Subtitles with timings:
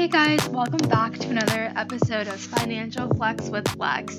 [0.00, 4.18] Hey guys, welcome back to another episode of Financial Flex with Lex.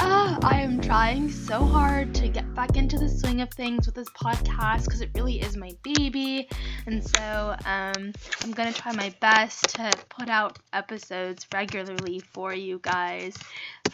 [0.00, 3.94] Uh, I am trying so hard to get back into the swing of things with
[3.94, 6.48] this podcast because it really is my baby,
[6.86, 8.12] and so um,
[8.42, 13.36] I'm gonna try my best to put out episodes regularly for you guys.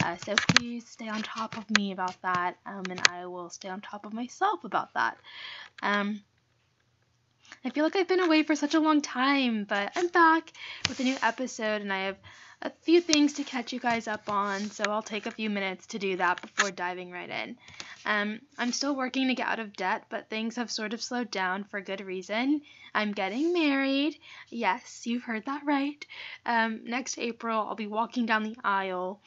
[0.03, 3.69] Uh, so please stay on top of me about that, um, and I will stay
[3.69, 5.19] on top of myself about that.
[5.83, 6.21] Um,
[7.65, 10.53] I feel like I've been away for such a long time, but I'm back
[10.87, 12.17] with a new episode and I have
[12.61, 15.87] a few things to catch you guys up on, so I'll take a few minutes
[15.87, 17.57] to do that before diving right in.
[18.05, 21.31] Um, I'm still working to get out of debt, but things have sort of slowed
[21.31, 22.61] down for good reason.
[22.93, 24.17] I'm getting married.
[24.49, 26.05] Yes, you've heard that right.
[26.45, 29.21] Um, next April, I'll be walking down the aisle.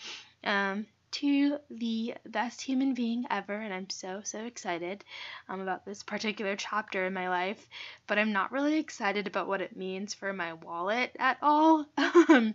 [0.45, 5.05] Um, to the best human being ever, and I'm so, so excited
[5.49, 7.69] um, about this particular chapter in my life.
[8.07, 11.87] But I'm not really excited about what it means for my wallet at all.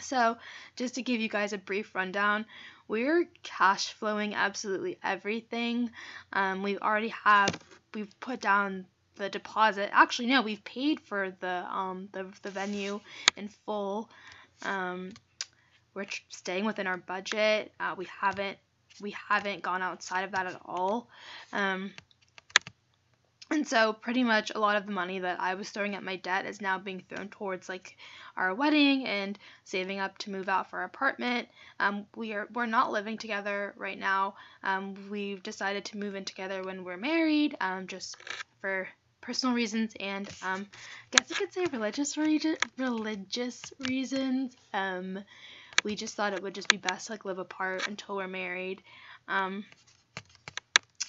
[0.00, 0.36] so,
[0.76, 2.46] just to give you guys a brief rundown,
[2.88, 5.90] we're cash flowing absolutely everything.
[6.32, 7.58] Um, we already have,
[7.94, 9.90] we've put down the deposit.
[9.92, 13.00] Actually, no, we've paid for the um the, the venue
[13.36, 14.08] in full.
[14.64, 15.12] Um,
[15.94, 17.72] we're staying within our budget.
[17.78, 18.58] Uh, we haven't
[19.00, 21.08] we haven't gone outside of that at all.
[21.52, 21.92] Um,
[23.50, 26.16] and so pretty much a lot of the money that I was throwing at my
[26.16, 27.96] debt is now being thrown towards like
[28.36, 31.48] our wedding and saving up to move out for our apartment.
[31.78, 34.36] Um, we are we're not living together right now.
[34.62, 38.16] Um, we've decided to move in together when we're married, um, just
[38.62, 38.88] for
[39.20, 44.56] personal reasons and um, I guess I could say religious re- religious reasons.
[45.84, 48.82] We just thought it would just be best to like live apart until we're married.
[49.28, 49.64] Um,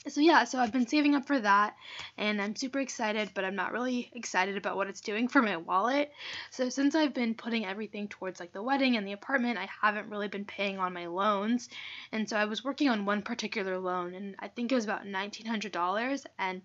[0.08, 1.76] so yeah, so I've been saving up for that
[2.18, 5.56] and I'm super excited, but I'm not really excited about what it's doing for my
[5.56, 6.12] wallet.
[6.52, 10.10] So since I've been putting everything towards like the wedding and the apartment, I haven't
[10.10, 11.70] really been paying on my loans.
[12.12, 15.06] And so I was working on one particular loan and I think it was about
[15.06, 16.62] $1900 and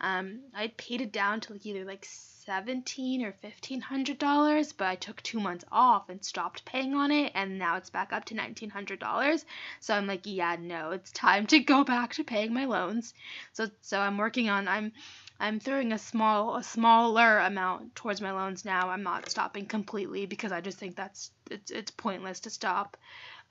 [0.00, 2.06] um, I paid it down to like either like
[2.44, 7.10] seventeen or fifteen hundred dollars, but I took two months off and stopped paying on
[7.10, 9.44] it, and now it's back up to nineteen hundred dollars.
[9.80, 13.14] So I'm like, yeah, no, it's time to go back to paying my loans.
[13.52, 14.92] So so I'm working on I'm
[15.38, 18.90] I'm throwing a small a smaller amount towards my loans now.
[18.90, 22.96] I'm not stopping completely because I just think that's it's it's pointless to stop.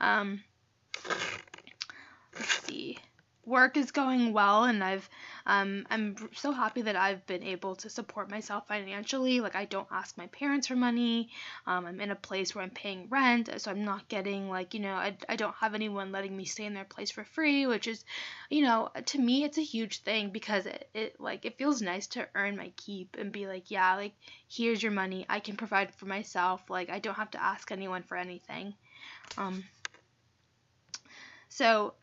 [0.01, 0.43] Um,
[2.35, 2.97] let's see
[3.49, 5.09] work is going well and I've
[5.49, 9.39] um, I'm so happy that I've been able to support myself financially.
[9.39, 11.31] Like I don't ask my parents for money.
[11.65, 14.79] Um, I'm in a place where I'm paying rent, so I'm not getting like you
[14.79, 17.87] know I, I don't have anyone letting me stay in their place for free, which
[17.87, 18.05] is
[18.51, 22.05] you know to me it's a huge thing because it, it like it feels nice
[22.07, 24.13] to earn my keep and be like yeah like
[24.47, 28.03] here's your money I can provide for myself like I don't have to ask anyone
[28.03, 28.75] for anything.
[29.35, 29.63] Um,
[31.49, 31.95] so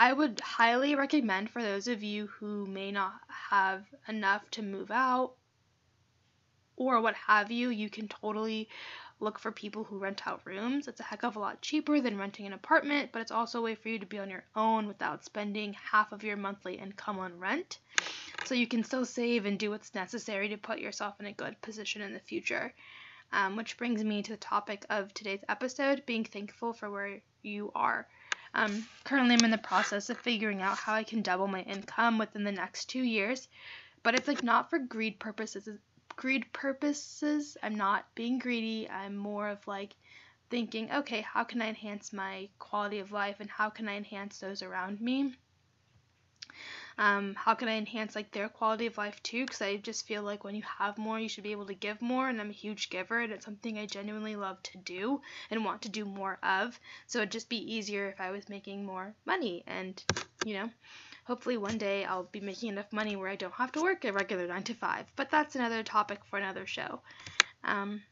[0.00, 3.14] I would highly recommend for those of you who may not
[3.50, 5.34] have enough to move out
[6.76, 8.68] or what have you, you can totally
[9.18, 10.86] look for people who rent out rooms.
[10.86, 13.62] It's a heck of a lot cheaper than renting an apartment, but it's also a
[13.62, 17.18] way for you to be on your own without spending half of your monthly income
[17.18, 17.80] on rent.
[18.44, 21.60] So you can still save and do what's necessary to put yourself in a good
[21.60, 22.72] position in the future.
[23.32, 27.72] Um, which brings me to the topic of today's episode being thankful for where you
[27.74, 28.06] are.
[28.58, 32.18] Um, currently, I'm in the process of figuring out how I can double my income
[32.18, 33.46] within the next two years,
[34.02, 35.68] but it's like not for greed purposes.
[36.16, 37.56] Greed purposes.
[37.62, 38.90] I'm not being greedy.
[38.90, 39.94] I'm more of like
[40.50, 44.40] thinking, okay, how can I enhance my quality of life and how can I enhance
[44.40, 45.36] those around me?
[46.98, 49.44] Um, how can I enhance like their quality of life too?
[49.44, 52.02] Because I just feel like when you have more, you should be able to give
[52.02, 55.20] more, and I'm a huge giver, and it's something I genuinely love to do
[55.50, 56.78] and want to do more of.
[57.06, 60.02] So it'd just be easier if I was making more money, and
[60.44, 60.70] you know,
[61.24, 64.12] hopefully one day I'll be making enough money where I don't have to work a
[64.12, 65.06] regular nine to five.
[65.14, 67.00] But that's another topic for another show.
[67.62, 68.02] Um,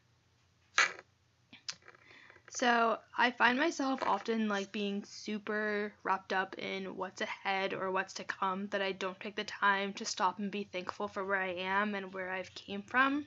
[2.49, 8.13] so I find myself often like being super wrapped up in what's ahead or what's
[8.15, 11.41] to come that I don't take the time to stop and be thankful for where
[11.41, 13.25] I am and where I've came from.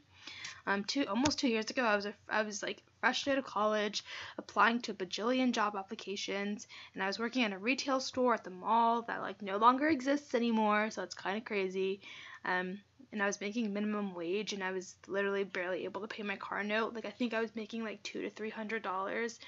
[0.67, 3.45] Um, two almost two years ago, I was a, I was like fresh out of
[3.45, 4.05] college,
[4.39, 8.45] applying to a bajillion job applications, and I was working at a retail store at
[8.45, 10.91] the mall that like no longer exists anymore.
[10.91, 12.01] So it's kind of crazy.
[12.45, 12.81] Um,
[13.13, 16.37] and I was making minimum wage and I was literally barely able to pay my
[16.37, 16.95] car note.
[16.95, 19.41] Like I think I was making like two to three hundred dollars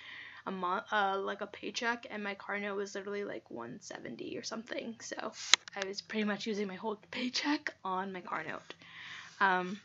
[0.46, 4.36] a month, uh, like a paycheck, and my car note was literally like one seventy
[4.36, 4.96] or something.
[5.00, 5.32] So
[5.76, 8.74] I was pretty much using my whole paycheck on my car note.
[9.40, 9.80] Um,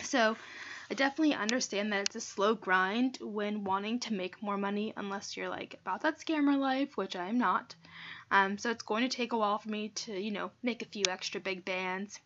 [0.00, 0.36] so
[0.90, 5.36] I definitely understand that it's a slow grind when wanting to make more money, unless
[5.36, 7.74] you're like about that scammer life, which I'm not.
[8.32, 10.86] Um, so it's going to take a while for me to, you know, make a
[10.86, 12.18] few extra big bands.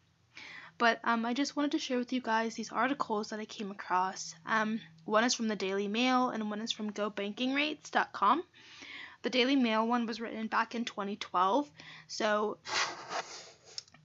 [0.78, 3.72] But um, I just wanted to share with you guys these articles that I came
[3.72, 4.34] across.
[4.46, 8.44] Um, one is from the Daily Mail and one is from GoBankingRates.com.
[9.22, 11.68] The Daily Mail one was written back in 2012,
[12.06, 12.58] so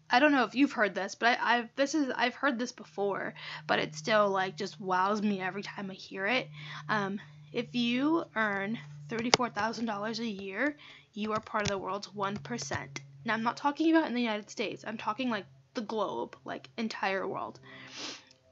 [0.10, 2.72] I don't know if you've heard this, but I, have this is I've heard this
[2.72, 3.36] before,
[3.68, 6.50] but it still like just wows me every time I hear it.
[6.90, 7.20] Um,
[7.54, 10.76] if you earn thirty-four thousand dollars a year,
[11.14, 13.02] you are part of the world's one percent.
[13.26, 14.84] Now I'm not talking about in the United States.
[14.86, 17.60] I'm talking like the globe, like entire world.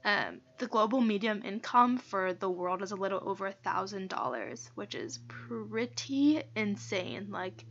[0.04, 4.70] Um, the global medium income for the world is a little over a thousand dollars,
[4.74, 7.28] which is pretty insane.
[7.30, 7.64] Like,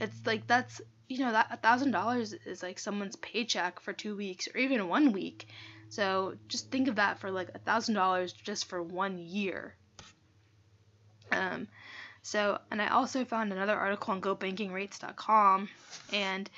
[0.00, 4.16] it's like that's you know that a thousand dollars is like someone's paycheck for two
[4.16, 5.46] weeks or even one week
[5.88, 9.74] so just think of that for like a thousand dollars just for one year
[11.30, 11.68] um
[12.26, 15.68] so and i also found another article on gobankingrates.com
[16.12, 16.50] and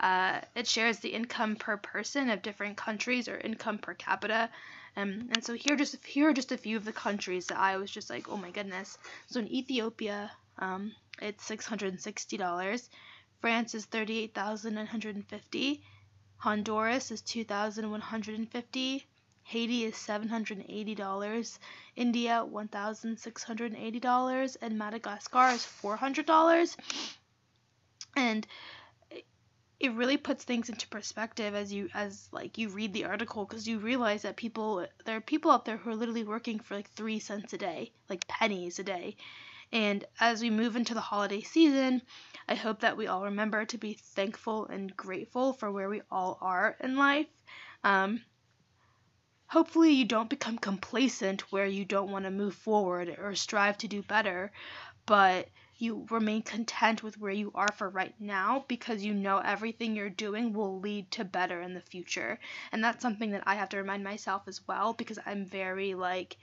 [0.00, 4.50] uh, it shares the income per person of different countries or income per capita
[4.96, 7.76] um, and so here just here are just a few of the countries that I
[7.78, 8.96] was just like, oh my goodness.
[9.26, 12.88] So in Ethiopia, um, it's six hundred and sixty dollars.
[13.40, 15.82] France is 38,950.
[16.36, 19.06] Honduras is 2,150.
[19.44, 21.58] Haiti is $780.
[21.96, 26.76] India $1,680 and Madagascar is $400.
[28.16, 28.46] And
[29.80, 33.68] it really puts things into perspective as you as like you read the article because
[33.68, 36.90] you realize that people there are people out there who are literally working for like
[36.90, 39.16] 3 cents a day, like pennies a day
[39.74, 42.00] and as we move into the holiday season,
[42.48, 46.38] I hope that we all remember to be thankful and grateful for where we all
[46.40, 47.26] are in life.
[47.82, 48.22] Um,
[49.54, 53.86] hopefully, you don't become complacent where you don't want to move forward or strive to
[53.86, 54.50] do better,
[55.06, 59.94] but you remain content with where you are for right now because you know everything
[59.94, 62.36] you're doing will lead to better in the future.
[62.72, 66.36] And that's something that I have to remind myself as well because I'm very like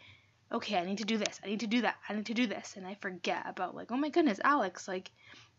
[0.53, 2.45] okay, I need to do this, I need to do that, I need to do
[2.45, 5.09] this, and I forget about like, oh my goodness, Alex, like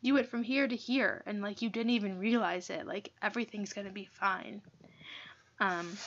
[0.03, 2.87] you went from here to here and like you didn't even realize it.
[2.87, 4.63] Like everything's gonna be fine.
[5.61, 5.99] Um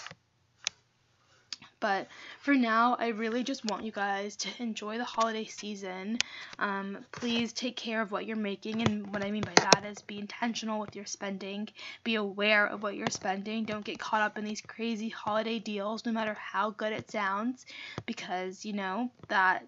[1.85, 2.07] but
[2.39, 6.19] for now, I really just want you guys to enjoy the holiday season.
[6.57, 10.01] Um, please take care of what you're making, and what I mean by that is
[10.01, 11.69] be intentional with your spending.
[12.03, 13.65] Be aware of what you're spending.
[13.65, 17.67] Don't get caught up in these crazy holiday deals, no matter how good it sounds,
[18.07, 19.67] because you know that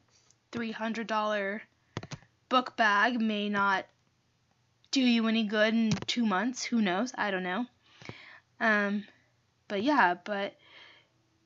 [0.51, 1.61] $300
[2.49, 3.85] book bag may not
[4.89, 6.63] do you any good in two months.
[6.63, 7.13] Who knows?
[7.15, 7.67] I don't know.
[8.59, 9.03] Um,
[9.67, 10.55] but yeah, but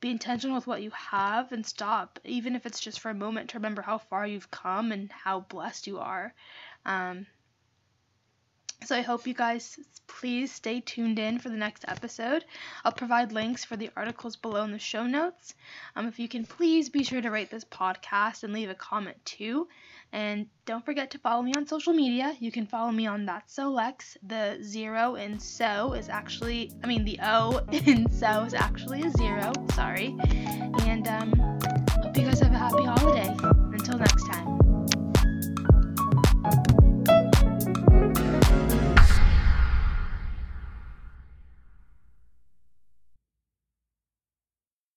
[0.01, 3.51] be intentional with what you have and stop, even if it's just for a moment,
[3.51, 6.33] to remember how far you've come and how blessed you are.
[6.85, 7.27] Um,
[8.83, 12.43] so I hope you guys please stay tuned in for the next episode.
[12.83, 15.53] I'll provide links for the articles below in the show notes.
[15.95, 19.17] Um, if you can please be sure to rate this podcast and leave a comment
[19.23, 19.67] too.
[20.11, 22.35] And don't forget to follow me on social media.
[22.39, 24.17] You can follow me on That's So Lex.
[24.23, 29.11] The zero in so is actually, I mean, the O in so is actually a
[29.11, 29.53] zero.
[29.73, 30.17] Sorry.
[30.81, 31.31] And um,
[32.03, 33.29] hope you guys have a happy holiday.
[33.73, 34.60] Until next time.